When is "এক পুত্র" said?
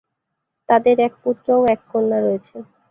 1.07-1.47